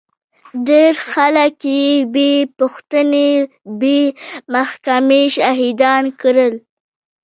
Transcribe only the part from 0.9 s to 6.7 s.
خلک يې بې پوښتنې بې محکمې شهيدان کړل.